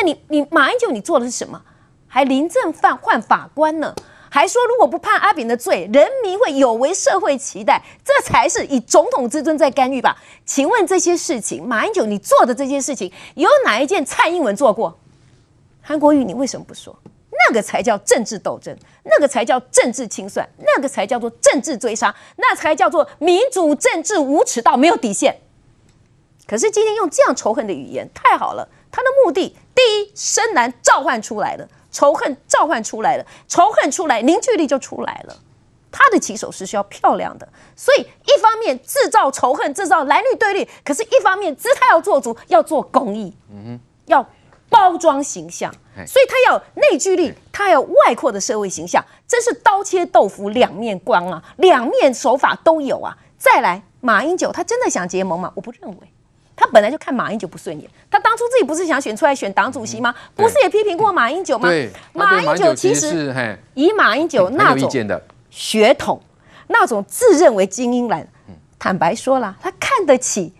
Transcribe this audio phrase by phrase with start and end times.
[0.00, 1.60] 那你你马英九你做的是什么？
[2.08, 3.94] 还临阵犯换法官呢？
[4.30, 10.16] 还说如果不判阿扁的罪，人民会有违社会期待，这才是以总统之尊在干预吧？
[10.46, 14.98] 请问这些事情，马英九你做的这些事情，有哪一件蔡英文做过？
[15.82, 16.96] 韩国瑜你为什么不说？
[17.30, 25.36] 那个才叫政治斗争，那个才叫政治清算，那个才叫做政治追杀，那才叫做民主政治无耻到没有底线。
[26.46, 31.68] 可是今天用这样仇恨的语言，太好了，他的目的，第一，深蓝召唤出来了。
[31.92, 35.36] 仇恨召唤出来了，仇恨出来，凝聚力就出来了。
[35.90, 44.24] 他的起手是需要漂亮的，所以一方面制造仇恨，制造蓝绿对立，可是一方面姿态要做足，要做公益，嗯哼，要
[44.68, 45.68] 包装形象，
[46.06, 53.18] 所以他要内聚力，他要外扩的社会形象，真是刀切豆腐两面光啊，两面手法都有啊。
[53.36, 55.52] 再来，马英九他真的想结盟吗？
[55.56, 56.12] 我不认为。
[56.60, 60.14] 他本来就看马英九不顺眼，他当初自己不是想选出来选党主席吗？
[60.36, 61.66] 不是也批评过马英九吗？
[61.66, 63.34] 对，马英九其实
[63.72, 64.90] 以马英九那种
[65.48, 66.20] 血统、
[66.66, 68.28] 那种自认为精英蓝，
[68.78, 70.52] 坦白说了，他看得起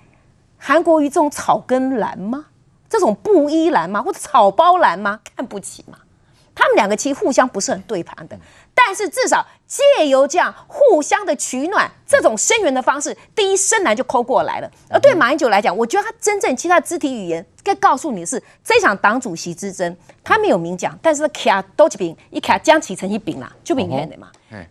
[0.56, 2.46] 韩国瑜这种草根蓝吗？
[2.88, 4.00] 这种布衣蓝吗？
[4.00, 5.20] 或者草包蓝吗？
[5.36, 5.98] 看不起吗？
[6.54, 8.38] 他们两个其实互相不是很对盘的。
[8.90, 14.68] 但是至少借由这样互相的取暖，这种声援的方式，第一深蓝就抠过来了。
[14.88, 24.26] 而对马英九来讲，我觉得他真正其他肢体语言该告诉你的是，这场党主席之争，他没有明讲，但是卡多几饼，一卡江启程一饼啦，就明显的嘛。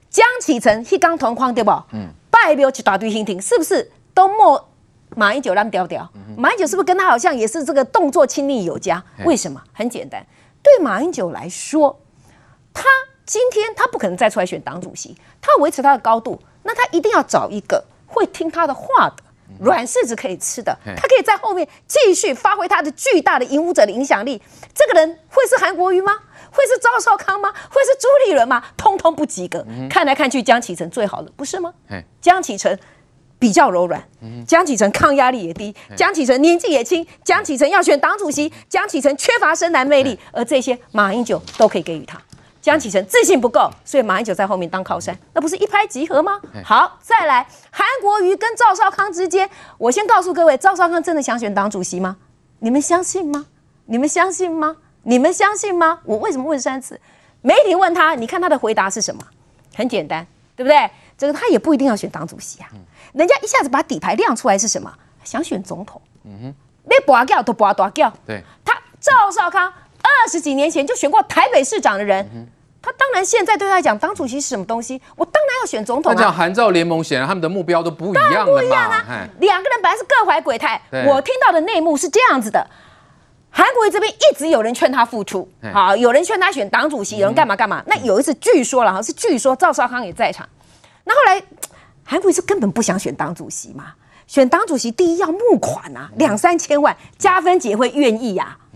[0.10, 1.72] 江启程一刚同框对不？
[1.94, 4.70] 嗯，代表一大堆蜻蜓，是不是都莫
[5.16, 6.06] 马英九让调调？
[6.38, 9.02] 马英九是不是跟他好像也是这个动作亲密有加？
[9.24, 9.64] 为什么？
[9.72, 10.28] 很简单，
[10.62, 12.02] 对马英九来说，
[12.74, 12.84] 他。
[13.30, 19.18] 今天他不可能再出来选党主席，他要维持他的高度，那他一定要找一个会听他的话的
[19.60, 24.42] 软柿子可以吃的，他可以在后面继续发挥他的巨大的影武者的影响力。
[24.74, 26.12] 这个人会是韩国瑜吗？
[26.50, 27.52] 会是赵少康吗？
[27.52, 28.64] 会是朱立伦吗？
[28.76, 29.64] 通通不及格。
[29.88, 31.72] 看来看去，江启臣最好了，不是吗？
[32.20, 32.80] 江启臣
[33.38, 34.04] 比较柔软，
[34.48, 42.20] 江启臣抗压力也低，江启臣年纪也轻，江启臣要选党主席，江启臣缺乏深蓝魅力，而这些马英九都可以给予他。
[42.62, 46.40] 江启臣自信不够，所以马英九在后面当靠山，那不是一拍即合吗？
[46.64, 52.18] 好，再来韩国瑜跟赵少康之间，我先告诉各位，赵少康真的想选党主席吗？
[52.60, 53.46] 你们相信吗？
[53.86, 54.76] 你们相信吗？
[55.04, 56.00] 你们相信吗？
[56.04, 57.00] 我为什么问三次？
[57.42, 59.24] 媒体问他，你看他的回答是什么？
[59.74, 60.92] 很简单，对不对？
[61.18, 62.70] 这个他也不一定要选党主席啊。
[63.14, 64.94] 人家一下子把底牌亮出来是什么？
[65.24, 66.02] 想选总统。
[66.26, 68.14] 嗯哼，你拔掉都拔大掉。
[68.26, 69.72] 对，他赵少康。
[70.22, 72.46] 二十几年前就选过台北市长的人，嗯、
[72.82, 75.02] 他当然现在对他来讲，党主席是什么东西？
[75.16, 76.16] 我当然要选总统、啊。
[76.16, 78.24] 他讲韩赵联盟，显然他们的目标都不一样。
[78.24, 79.28] 当然不一样啊！
[79.40, 80.80] 两个人本来是各怀鬼胎。
[81.08, 82.66] 我听到的内幕是这样子的：
[83.50, 87.80] 韩国瑜这边一直有人劝他复出，好，有人劝他选党主席，有人干嘛干嘛。
[87.80, 90.48] 嗯、那有一次据说了哈，是据说赵少康也在场。
[91.06, 91.42] 那后来
[92.04, 93.94] 韩国瑜是根本不想选党主席嘛？
[94.28, 98.69] 选党主席第一要募款啊，两三千万，加分姐会愿意呀、啊？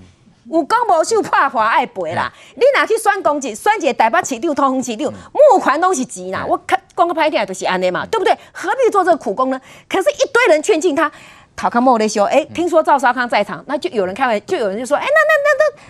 [0.50, 2.32] 有功无秀，破坏爱赔啦！
[2.56, 6.46] 你哪去选公职，选一个台北市长、桃园市长，募款都是钱啦。
[6.46, 8.38] 我看讲个歹听就是安尼嘛，对不对？
[8.52, 9.62] 何必做这个苦工呢？
[9.88, 11.10] 可是，一堆人劝进他，
[11.56, 12.26] 讨康莫的修。
[12.26, 15.82] 哎，听说赵少康在场，那就有人开玩，就有人就说：哎，那那那那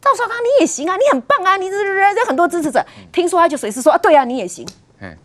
[0.00, 2.84] 赵少康你也行啊，你很棒啊，你这这这很多支持者。
[3.12, 4.66] 听说他就随时说：啊，对啊，你也行。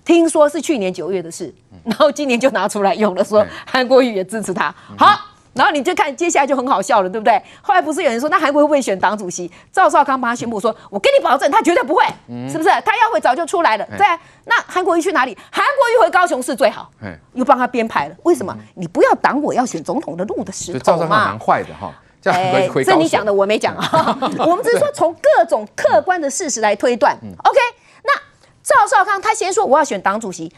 [0.06, 4.74] 听说是去年九月的事，然后今年就拿出来用了，说韩国瑜也支持他。
[4.98, 5.27] 好。
[5.58, 7.42] 然后你就看接下来就很好笑了，对不对？
[7.62, 9.52] 后来不是有人说，那韩国瑜会不会选党主席？
[9.72, 12.04] 赵少康帮他宣布说：“我跟你保证，他绝对不会，
[12.50, 12.70] 是不是？
[12.86, 14.06] 他要会早就出来了。”对，
[14.46, 15.38] 那韩国瑜去哪里？
[15.52, 16.90] 韩国瑜回高雄市最好，
[17.34, 18.16] 又帮他编排了。
[18.24, 18.56] 为什么？
[18.76, 20.84] 你不要挡我要选总统的路的时候嘛。
[20.84, 21.94] 赵少康蛮坏的哈，
[22.26, 27.16] 哎这你讲的我没讲啊， 我们只是说从各种客观的事实来推断。
[27.16, 27.60] OK，
[28.04, 28.14] 那
[28.62, 30.52] 赵少康他先说我要选党主席。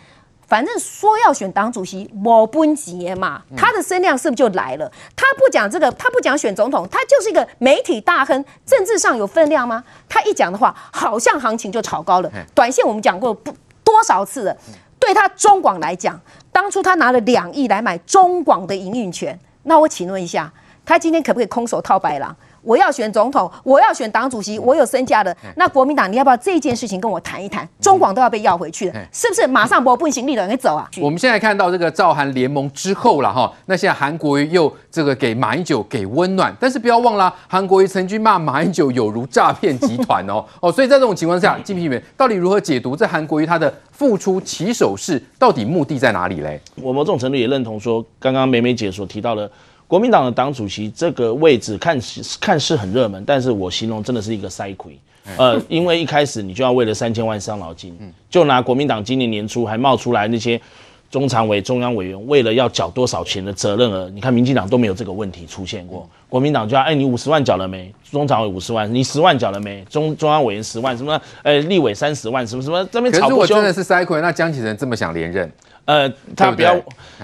[0.49, 4.91] 反正说要选党主席，我不急嘛，他的声量是不是就来了？
[5.15, 9.83] 他不讲这个，他不讲选总统，他就是一个媒体大亨，政治上有分量吗？
[10.09, 12.31] 他一讲的话，好像行情就炒高了。
[12.55, 13.53] 短线我们讲过不
[13.83, 14.57] 多少次了，
[14.99, 16.19] 对他中广来讲，
[16.51, 20.51] 当初他拿了两亿来买中广的营运权，那我请问一下，
[20.83, 22.35] 他今天可不可以空手套白狼？
[22.69, 25.35] 我要选总统，我要选党主席，我有身价的。
[25.55, 27.67] 那国民党，你要不要这件事情跟我谈一谈？
[27.81, 29.47] 中广都要被要回去了，是不是？
[29.47, 30.87] 马上不不行，立了，你走啊！
[31.01, 46.61] 我们现在看到这个赵韩联盟之后了哈，那现在韩国瑜又这个给马英九给温暖，但是不要忘了，韩国瑜曾经骂马英九有如诈骗集团哦哦，所以在这种情况下，金平员到底如何解读这韩国瑜他的付出起手式，到底目的在哪里嘞？
[46.75, 49.49] 我某种程度也认同说，刚刚美美姐所提到的。
[49.89, 51.99] 国民党的党主席这个位置看
[52.39, 54.95] 看似很热门，但是我形容真的是一个塞亏。
[55.35, 57.97] 呃，因为一开始你就要为了三千万伤脑筋，
[58.29, 60.61] 就拿国民党今年年初还冒出来那些
[61.09, 67.91] 中常委、中央委员，为了要缴多少钱的责任额，你看民进党都没有这个问题出现过，国民党就要哎，你五十万缴了没？
[68.11, 69.83] 中常委五十万，你十万缴了没？
[69.89, 73.39] 中中央委员十万，什么呃立委三十万，什么什么这边吵不休。
[73.41, 75.51] 可是我真的是塞亏，那江启臣这么想连任？
[75.89, 76.79] 呃，他不要，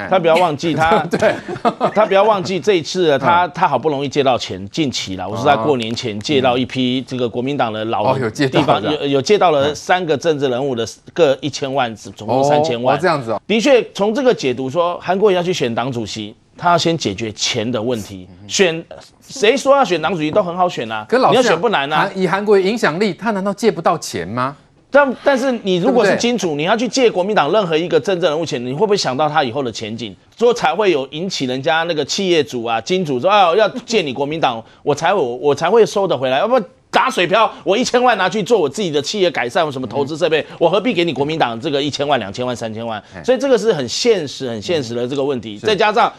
[0.09, 1.35] 他不要忘记他， 对，
[1.93, 10.83] 他不要忘记这一次，他他好不容易借到钱，近期了，我是在过年前借到一批这个国民党的老地方，有有借到了三个政治人物的
[11.13, 13.39] 各一千万，总共三千万，这样子哦。
[13.45, 18.27] 的确，从这个解读说，韩国瑜要去选党主席，他要先解决钱的问题。
[18.47, 18.83] 选
[19.21, 22.09] 谁说要选党主席都很好选啊，可你要选不难啊。
[22.15, 24.57] 以韩国瑜影响力，他难道借不到钱吗？
[24.95, 30.15] 但但是你如果是金主，你要去借国民党任何一个政治人物钱，你会不会想到他以后的前景？
[30.37, 36.57] 所以才会有引起人家那个企业主啊、金主说，哎，要借你国民党， 我才我我才会收得回来，要不
[36.89, 43.03] 打水漂，我一千万拿去做我自己的企业改善，我什么投资设备，我何必给你国民党这个一千万、两千万、三千万？
[43.25, 46.11] 所以这个是很现实、很现实的这个问题，再加上。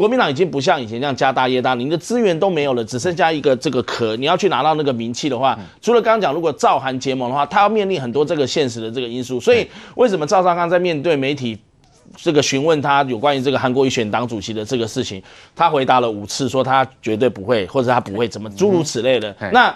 [0.00, 4.16] 国民党已经不像以前这样家大业大，你的资源都没有了，只剩下一个这个壳。
[4.16, 9.38] 你要去拿到那个名气的话，除了刚刚讲，如果赵韩结盟的话，他要面临很多这个现实的这个因素。
[9.38, 11.58] 所以为什么赵少康在面对媒体
[12.16, 15.22] 这个询问他有关于这个韩国瑜选党主席的这个事情，
[15.54, 19.36] 他回答了五次，说他绝对不会，或者他不会怎么诸如此类的。
[19.52, 19.70] 那。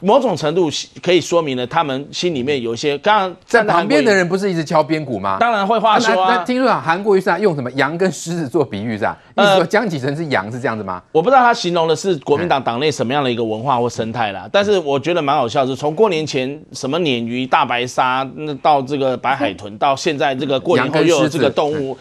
[0.00, 0.70] 某种程度
[1.02, 2.96] 可以说明了他们心里面有一些。
[2.98, 5.36] 刚刚在旁边的人不是一直敲边鼓吗？
[5.40, 6.36] 当然会话说啊。
[6.36, 9.18] 那听说啊，韩国瑜是用什么羊跟狮子做比喻是吧？
[9.36, 11.02] 意思说江启臣是羊是这样子吗？
[11.12, 14.48] 我不知道他形容的是国民党党内什么样的一个文化或生态啦。
[14.52, 21.96] 但是我觉得蛮好笑，是从过年前什么鲶鱼、大白鲨，那到这个白海豚， 到现在这个过年后又有这个动物。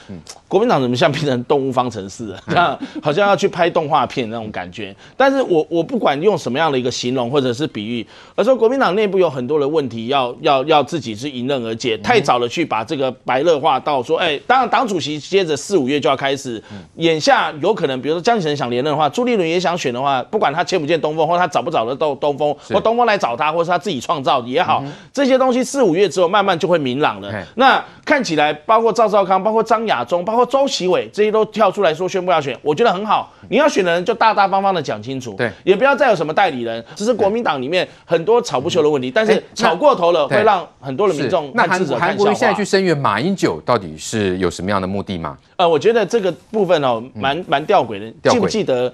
[0.49, 2.41] 国民党怎么像变成动物方程式啊？
[2.49, 4.93] 这样好像要去拍动画片那种感觉。
[5.15, 8.05] 但是我我不管用什么样的一个形容或者是比喻，
[8.35, 11.95] 而说国民党内部有很多的问题要要要自己是迎刃而解。
[11.99, 16.59] 太早的去把这个白热化到说，哎，当然党主席接着四五月就要开始，
[16.95, 27.31] 眼下有可能，比如说江启臣想连任的话，朱立伦也想选的话，不管他见不见东风，或他找不找得到东风，或东风来找他，或是他自己创造也好，这些东西四五月之后慢慢就会明朗了。
[27.53, 30.38] 那看起来包括赵少康，包括张亚中，包括。
[30.45, 33.31] 周其伟这些都跳出来说宣布要选，我觉得很好。
[33.49, 36.83] 你要选的人就大大方方的讲清楚，对，也不要再有什么代理人。
[36.95, 45.37] 只是国民党里面很多吵不休的问题，但是吵过头了会让很多的民众看支持韩国瑜现在去声援马英九，到底是有什么样的目的吗？
[45.55, 48.31] 呃，我觉得这个部分哦，蛮蛮吊诡的。
[48.31, 48.93] 记不记得，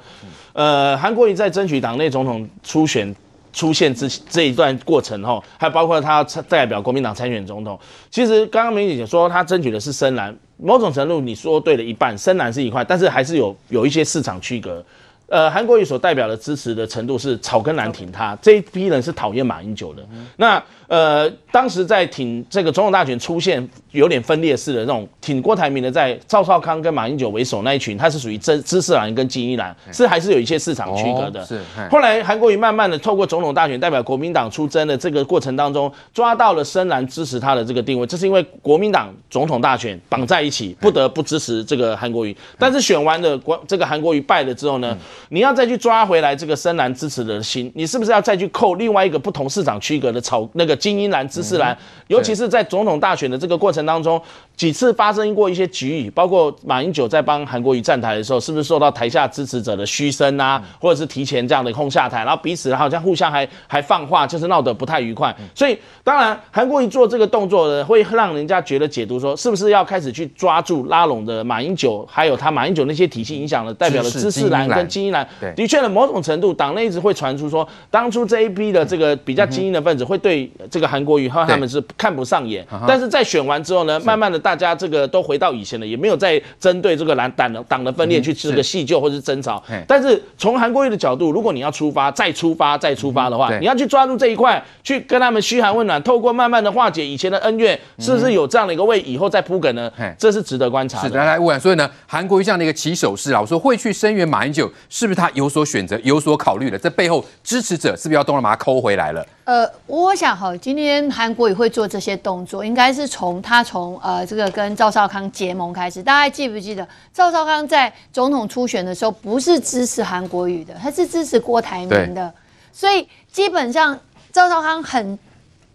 [0.53, 3.15] 呃，韩国瑜在争取党内总统初选？
[3.56, 7.80] 出现这这一段过程后，还包括他代表国民党参选总统。
[8.12, 14.83] 其实刚刚明姐姐说他争取的是深蓝，某种程度你说对了一半，深蓝是一块，但是还是有有一些市场区隔。
[15.27, 20.07] 呃，韩国瑜所代表的支持的程度是草根蓝挺他，这一批人是讨厌马英九的。
[20.37, 31.43] 那呃，当时在挺这个总统大选出现有点分裂式的那种挺郭台铭的，在赵少康跟马英九为首那一群，他是属于知知识蓝跟精英蓝，是还是有一些市场区隔的。
[31.43, 31.59] 是。
[31.89, 42.35] 后来韩国瑜慢慢的透过总统大选代表国民党出征的这个过程当中，抓到了深蓝支持他的这个定位，这是因为国民党总统大选绑在一起，不得不支持这个韩国瑜。
[42.59, 44.95] 但是选完了国这个韩国瑜败了之后呢，
[45.29, 50.75] 你要再去抓回来这个深蓝支持的心，你是不是要再去扣另外一个不同市场区隔的草那个？
[50.75, 51.77] 精英蓝、知识蓝，
[52.08, 54.22] 尤其是在总统大选的这个过程当中，
[54.55, 65.35] 几次发生过一些局域，包括马英九在帮韩国瑜站台的时候，是不是受到台下支持者的嘘声啊，或者是提前这样的轰下台，然后彼此好像互相还还放话，就是闹得不太愉快。
[65.53, 75.27] 所以当然韩国瑜做这个动作呢，会让人家觉得解读说，是不是要开始去抓住拉拢的马英九，还有他马英九那些体系影响的代表的知识蓝跟精英蓝。
[75.55, 80.50] 的确呢，某种程度党内一直会传出说，当初这一批的这个比较精英的分子会对。
[80.69, 89.61] 这个韩国瑜和他们是看不上眼，但是在选完之后呢，慢慢的大家这个都回到以前了，也没有再针对这个蓝党的党的分裂去这个细究或是争吵。
[89.87, 99.91] 但是从韩国瑜的角度，如果你要出发，再出发，再出发的话，你要去抓住这一块，去跟他们嘘寒问暖，透过慢慢的化解以前的恩怨，是不是有这样的一个为以后再铺梗呢？
[100.19, 101.09] 这是值得观察的。
[101.09, 106.77] 是，来来，问，所以呢，韩国瑜这样的一个起手式啊，我说会去声援马英九，是不是他有所选择、有所考虑的？
[106.77, 109.25] 这背后支持者是不是要动了把他抠回来了？
[109.45, 116.04] 呃，我想哈，今天韩国瑜会做这些动作，应该是从他从呃这个跟赵少康结盟开始。
[116.04, 122.32] 大家还记不记得赵少康在总统初选的时候不是支持韩国瑜的，他是支持郭台铭的。
[122.74, 123.98] 所以基本上
[124.34, 125.18] 赵少康很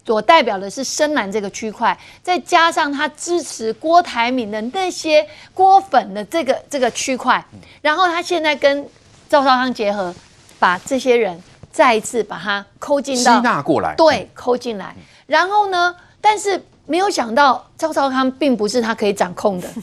[0.05, 5.25] 所代表的是深蓝这个区块，再加上他支持郭台铭的那些
[5.55, 7.45] 郭粉的这个这个区块，
[7.81, 8.85] 然后他现在跟
[9.29, 10.13] 赵少康结合，
[10.59, 11.41] 把这些人
[11.71, 14.97] 再一次把他抠进到吸纳过来，对，抠进来。
[15.29, 19.69] 然后呢，但是没有想到赵少康并不是他可以掌控的。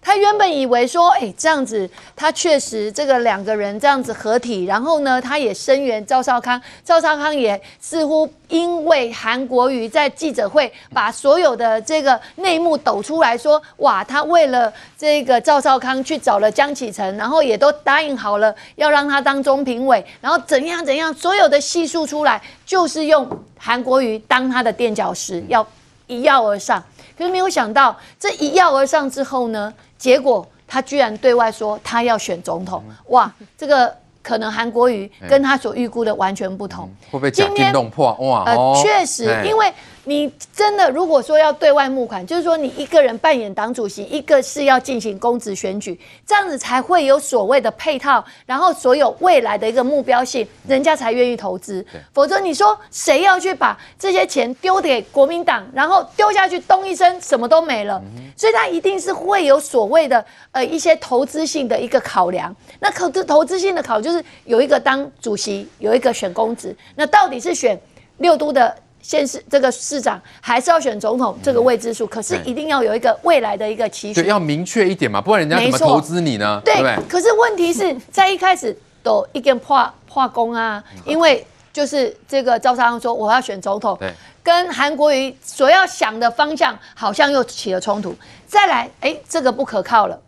[0.00, 23.28] 他原本以为说，哎，这样子，他确实这个两个人这样子合体，然后呢，他也声援赵少康，赵少康也似乎因为韩国瑜在记者会把所有的这个内幕抖出来说，哇，他为了这个赵少康去找了江启臣，然后也都答应好了要让他当中评委，然后怎样怎样，所有的细数出来，就是用
[23.58, 25.66] 韩国瑜当他的垫脚石，要
[26.08, 26.82] 一跃而上。
[27.16, 29.72] 可是没有想到，这一跃而上之后呢？
[29.96, 36.90] 结果他居然对外说他要选总统，哇，这个可能韩国瑜跟他所预估的完全不同。
[37.10, 38.12] 会不会假电动破？
[38.20, 39.72] 哇，呃，确实，因为。
[40.08, 51.84] 你真的如果说要对外募款，就是说你一个人扮演党主席，一个是要进行公职选举，这样子才会有所谓的配套，然后所有未来的一个目标性，人家才愿意投资。
[52.14, 58.02] 否则你说谁要去把这些钱丢给国民党，然后丢下去，咚一声什么都没了。
[58.34, 62.56] 所以他一定是会有所谓的呃一些投资性的一个考量。
[62.80, 67.78] 那投资投资性的考就是有一个当主席，有一个选公职，那到底是选
[68.16, 68.74] 六都的？
[69.08, 76.60] 县市这个市长还是要选总统，这个未知数，可是一定要有一个未来的一个期许，要明确一点嘛，不然人家怎么投资你呢？
[76.62, 76.74] 对，
[77.08, 83.98] 可是问题是 在一开始都一个化化工啊，因为就是这个赵少康说我要选总统，
[84.42, 88.14] 跟韩国瑜所要想的方向好像又起了冲突，
[88.46, 90.20] 再来，哎，这个不可靠了。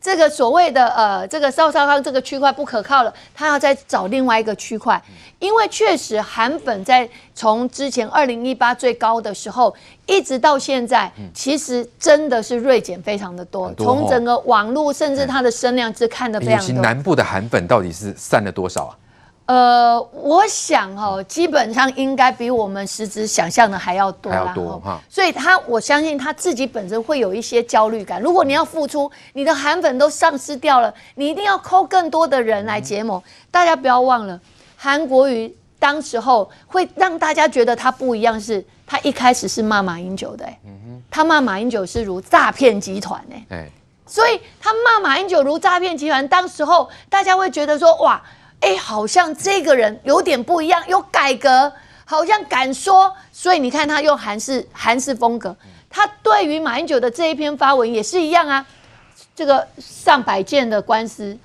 [0.00, 5.00] 这个所谓的呃，这个邵少康这个区块不可靠了，他要再找另外一个区块，
[5.38, 9.74] 因为确实韩粉在从之前二零一八最高的时候，
[10.06, 13.72] 一直到现在，其实真的是锐减非常的多。
[13.74, 16.62] 从整个网络甚至它的声量是看得非常多。
[16.62, 18.96] 尤其南部的韩粉到底是散了多少啊？
[19.50, 24.54] 呃，我想哈，基本上应该比我们实质想象的还要多啦。
[25.08, 28.22] 所以他，我相信他自己本身会有一些焦虑感。
[28.22, 33.20] 如果你要付出，你的韩粉都丧失掉了，你一定要抠更多的人来结盟。
[33.50, 34.40] 大家不要忘了，
[34.76, 40.44] 韩国瑜当时候会让大家觉得他不一样，是他一开始是骂马英九的，
[41.10, 43.20] 他骂马英九是如诈骗集团，
[44.06, 48.22] 所以他骂马英九如诈骗集团，当时候大家会觉得说，哇。
[48.60, 51.72] 哎，好像这个人有点不一样，有改革，
[52.04, 55.56] 好像敢说，所以你看他用韩式韩式风格，
[55.88, 58.64] 他对于马英九的这一篇发文也是一样啊，
[59.34, 61.36] 这个上百件的官司，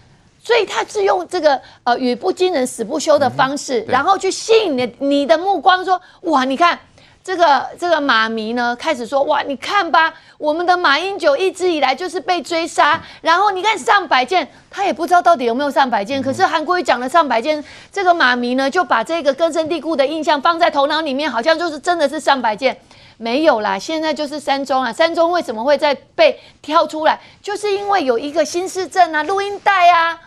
[0.43, 6.79] 所以他是用这个呃语不惊人死不休的方式，然后去吸引你你的目光，说哇，你看。
[7.25, 22.77] 这个这个马迷呢，开始说哇，你看吧，我们的马英九一直以来就是被追杀，然后你看上百件，他也不知道到底有没有上百件，可是韩国瑜讲了上百件，这个马迷呢就把这个根深蒂固的印象放在头脑里面，好像就是真的是上百件，
[23.17, 30.19] 没有啦，现在就是三中啊，三中为什么会再被挑出来，就是因为有一个新市镇啊，录音带啊。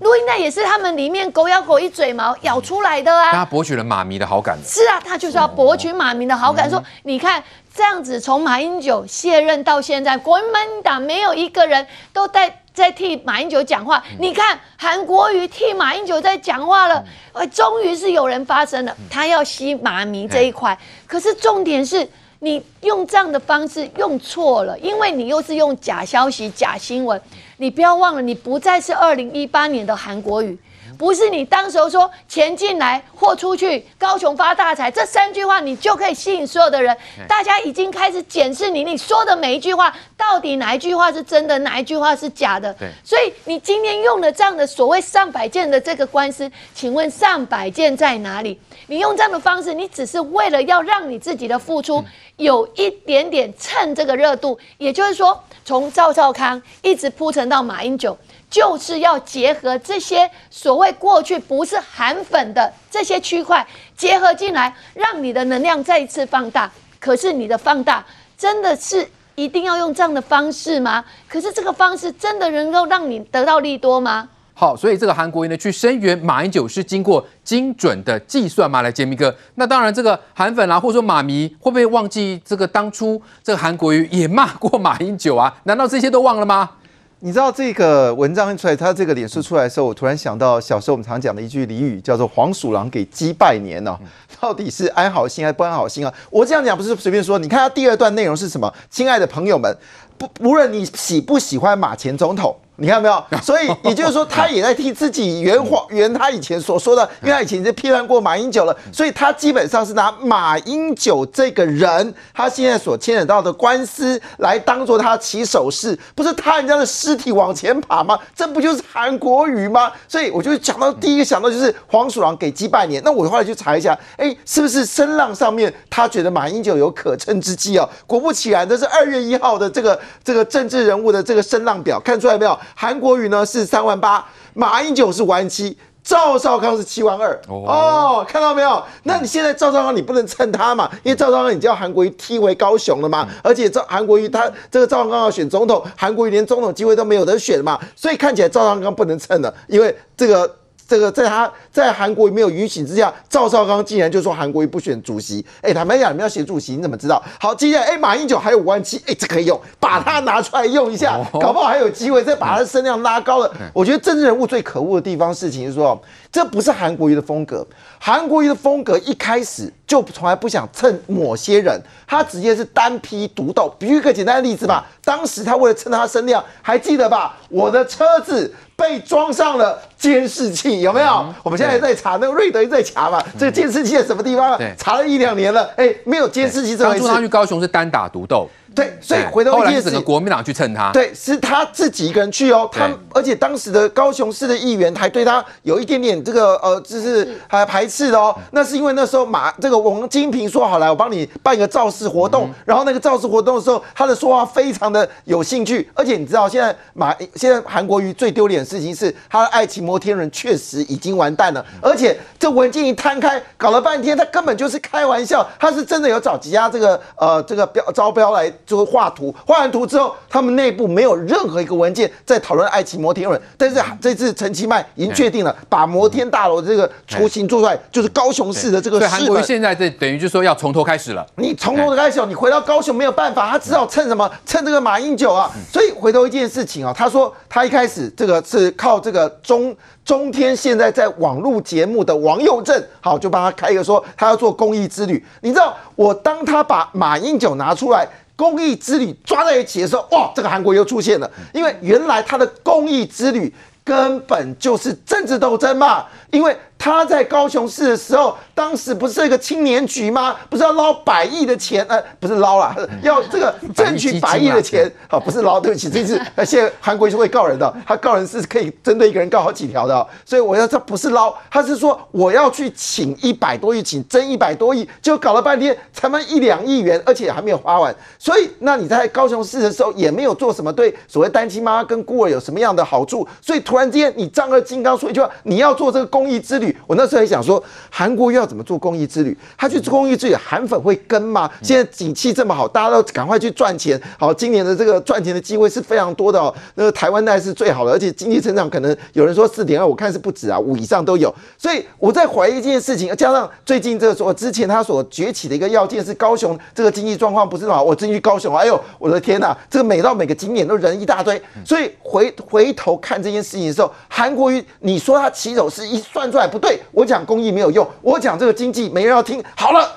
[0.00, 3.32] 录音带也是他们里面狗咬狗一嘴毛咬出来的啊！
[3.32, 4.56] 他博取了马迷的好感。
[4.64, 6.70] 是啊，他就是要博取马迷的好感。
[6.70, 7.42] 说，你看
[7.74, 14.02] 这样子，从马英九卸任到现在，国民党没有一个人都在在替马英九讲话。
[14.18, 18.96] 你看韩国瑜替马英九在讲话了，呃，终于是有人发声了。
[19.10, 22.08] 他要吸马迷这一块，可是重点是。
[22.40, 27.20] 你用这样的方式用错了，因为你又是用假消息、假新闻。
[27.56, 30.56] 你不要忘了，你不再是二零一八年的韩国语。
[30.98, 36.94] 不是你当时候说钱进来货出去，高雄发大财这三句话，你就可以吸引所有的人。
[37.28, 42.74] 大家已经开始检视你，你说的每一句话，到底哪一句话是真的，哪一句话是假的。
[43.04, 48.60] 所以你今天用了这样的所谓上百件的这个官司，请问上百件在哪里？
[48.88, 52.04] 你用这样的方式，你只是为了要让你自己的付出
[52.36, 58.18] 有一点点蹭这个热度，也就是说，从赵少康一直铺陈到马英九。
[58.50, 66.70] 就是要结合这些所谓过去不是韩粉的这些区块结合进来，让你的能量再一次放大。
[66.98, 68.04] 可是你的放大
[68.36, 71.04] 真的是一定要用这样的方式吗？
[71.28, 74.28] 可是这个方式真的能够让你得到利多吗？
[74.54, 78.82] 好，所以这个韩国瑜呢去声援马英九是经过精准的计算吗？
[78.82, 85.54] 来，杰明哥，那当然这个韩粉啊，或者说马迷会不会忘记这个当初这个韩国瑜也骂过马英九啊？
[85.62, 86.70] 难道这些都忘了吗？
[87.20, 93.98] 你知道这个文章出来，他这个脸书出来的时候，我突然想到小时候我们常讲的一句俚语，叫做“黄鼠狼给鸡拜年”呢。
[94.40, 96.14] 到底是安好心还是不安好心啊？
[96.30, 97.36] 我这样讲不是随便说。
[97.40, 98.72] 你看他第二段内容是什么？
[98.88, 99.76] 亲爱的朋友们，
[100.16, 102.56] 不，无论你喜不喜欢马前总统。
[102.80, 103.42] 你看到没有？
[103.42, 118.16] 所以也就是说，他也在替自己圆谎圆他以前所说的，因为他以前已经批判过马英九了，所以他基本上是拿马英九这个人，他现在所牵扯到的官司来当做他起手式，不是他人家的尸体往前爬吗？
[118.34, 119.90] 这不就是韩国语吗？
[120.06, 123.02] 所以我就讲到第一个想到就是黄鼠狼给鸡拜年。
[123.04, 127.88] 那我后来去查一下，哎，是不是声浪上面他觉得马英九有可乘之机啊？
[128.06, 132.56] 果不其然，这是二月一号的这个这个政治人物的这个声浪表，看出来没有？
[132.74, 137.40] 韩国瑜呢是三万八，马英九是五万七，赵少康是七万二。
[137.48, 138.82] 哦，看到没有？
[139.02, 140.90] 那你现在赵少康你不能蹭他嘛？
[141.02, 143.28] 因为赵少康你叫韩国瑜踢回高雄了嘛？
[143.42, 147.78] 而且赵韩国瑜他这个赵少康要选总统，韩国瑜连总统机会都没有得选嘛？
[147.94, 150.56] 所以看起来赵少康不能蹭了，因为这个。
[150.88, 155.44] 这个在他在韩国瑜没有允许之下，赵少康竟然就说韩国瑜不选主席。
[155.60, 157.22] 哎，坦白讲，你们要选主席，你怎么知道？
[157.38, 163.52] 好，接下来，哎，马英九还有五万七，哎，这可以用，把它拿出来用一下，搞不好还有机会再把他的声量拉高了。
[163.74, 166.00] 我觉得政治人物最可恶的地方，事情是说，
[166.32, 167.66] 这不是韩国瑜的风格。
[167.98, 173.70] 韩国瑜的风格一开始就从来不想蹭某些人，他直接是单批独斗。
[173.78, 177.36] 比如一个简单的例子吧，当时他为了蹭他声量，还记得吧？
[177.50, 178.54] 我的车子。
[178.78, 181.08] 被装上了监视器，有没有？
[181.08, 183.20] 嗯、我们现在在查，那个瑞德一直在查嘛。
[183.36, 184.56] 这个监视器在什么地方？
[184.78, 187.00] 查了一两年了，哎，没有监视器这回事。
[187.00, 188.48] 当初他去高雄是单打独斗。
[188.78, 190.92] 对，所以回头后来是整个国民党去蹭他。
[190.92, 192.70] 对，是他自己一个人去哦。
[192.72, 198.32] 他而且当时的高雄市的议员还对他有一点点这个呃，就是还排斥的哦。
[198.52, 202.48] 那是因为那时候马这个王金平说好来，我帮你办一个造势活动。
[202.64, 205.90] 然后那个造势活动的时候，他的说话非常的有兴趣。
[205.92, 211.64] 而且你知道，现在马现在韩国瑜最丢脸的事情是，他的爱情摩天轮确实已经完蛋了。
[211.82, 215.44] 而且这文件一摊开，搞了半天，他根本就是开玩笑。
[215.58, 218.48] 他是真的有找几家这个呃这个标招标来。
[218.68, 223.40] 就会画图，画完图之后，他们内部没有任何一个文件在讨论爱情摩天轮。
[223.56, 228.98] 但是这次陈其迈已经确定了，把摩天大楼的这个雏形做出来，就是高雄市的这个。
[228.98, 231.26] 对，韩国现在这等于就是说要从头开始了。
[231.36, 234.30] 你从头开始，你回到高雄没有办法，他只好趁什么？
[234.44, 235.50] 趁这个马英九啊。
[235.72, 245.24] 所以回头一件事情啊，他说他一开始这个是靠这个中中天现在在网络节目的王佑正，好就帮他开一个说他要做公益之旅。
[245.40, 248.06] 你知道我当他把马英九拿出来。
[248.38, 253.52] 公益之旅抓在一起的时候，哇，这个韩国又出现了，因为原来他的公益之旅
[253.84, 256.56] 根本就是政治斗争嘛，因为。
[256.78, 260.36] 他在高雄市的时候，当时不是一个青年局吗？
[260.48, 261.84] 不是要捞百亿的钱？
[261.88, 264.90] 呃，不是捞啦， 要这个争取百亿的钱。
[265.08, 270.06] 好，不是捞，对不起，这次那，现在韩国瑜是会告人的，他告人是可以针对一个人告好几条的。
[270.24, 277.94] 所以我要这不是捞，他是说我要去请一百多亿，请争一百多亿，就搞了半天才卖一两亿元，而且还没有花完。
[278.18, 283.26] 所以那你在高雄市的时候也没有做什么对所谓单亲妈妈跟孤儿有什么样的好处？
[283.42, 286.67] 所以突然之间你丈二金刚说一句话，你要做这个公益之旅。
[286.86, 289.36] 我那时候也想说，韩国要怎么做公益之旅？
[289.56, 291.50] 他去做公益之旅，韩粉会跟吗？
[291.62, 294.00] 现在景气这么好，大家都赶快去赚钱。
[294.18, 296.54] 好，今年的这个赚钱的机会是非常多的哦。
[296.74, 301.34] 那个台湾那是最好的，而且经济成长可能有人说四点二，我看是不止啊，五以上都有。
[301.56, 311.40] 所以我在怀疑一件事情，加上最近这个说之前他所崛起的一个要件是高雄这个经济状况不是很好，我真去高雄，哎呦，我的天呐，这个每到每个景点都人一大堆。
[311.64, 316.80] 所以回回头看这件事情的时候，韩国瑜你说他起手是一算出来不对。
[316.92, 319.42] 我讲公益没有用，我讲这个经济没人要听。
[319.56, 319.88] 好了，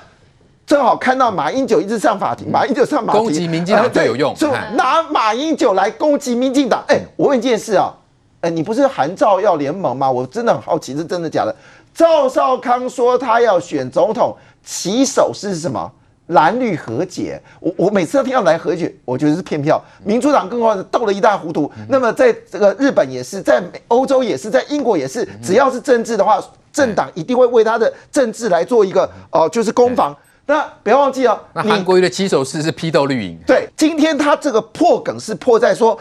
[0.66, 6.84] 正好看到马英九一直上法庭，马英九上法庭攻击民进党最有用，就拿马英九来攻击民进党。
[6.88, 7.92] 哎，我问一件事啊，
[8.40, 10.10] 哎，你不是韩赵要联盟吗？
[10.10, 11.54] 我真的很好奇，是真的假的？
[11.94, 15.92] 赵少康说他要选总统，起手是什么？
[16.32, 19.82] 蓝绿和解，我我每次都听到蓝和解，我觉得是骗票。
[20.04, 21.70] 民主党更快的斗得一塌糊涂。
[21.88, 26.42] 那么在这个日本也是，在欧洲也是，在英国也是，只要是政治的话，
[26.72, 30.16] 政党一定会为他的政治来做一个哦、呃，就是攻防。
[30.46, 33.38] 那不要忘记哦，那韩国瑜的起手式是批斗绿营。
[33.46, 35.98] 对，今天他这个破梗是破在说。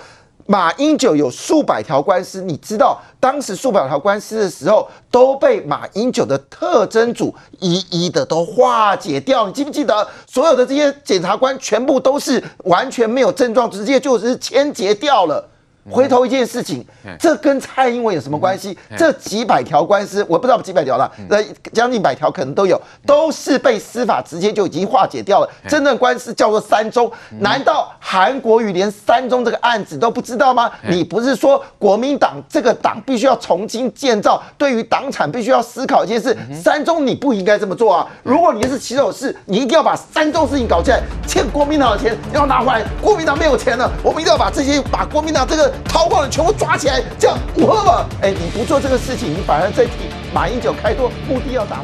[0.52, 9.48] 马英九有数百条官司，你知道当时数百条官司的时候都被马英九的特侦组一一的都化解掉。
[9.48, 15.48] 你记不记得所有的这些检察官全部都是完全没有症状，直接就是签结掉了。
[15.90, 16.86] 回头一件事情，
[17.20, 18.78] 这跟蔡英文有什么关系？
[18.98, 21.38] 这几百条官司，我不知道几百条了，那
[21.74, 25.50] 将近百条可能都有，都是被司法直接就已经化解掉了。
[25.68, 30.72] 真正官司叫做三中，难道韩国瑜连三中这个案子都不知道吗？
[30.88, 38.08] 你不是说国民党这个党必须要重新建造，对于党产必须要思考一件事，三中你不应该这么做啊！
[38.22, 45.71] 如果你是起手式，你一定要把三中事情搞起来，欠国民党的钱要拿回来，国民党没有钱了，我们一定要把这些把国民党这个。
[45.86, 49.92] 逃跑的全部抓起来，这样，我哎，你不做这个事情，你反而在替
[50.34, 51.82] 马英九开脱，目的要打。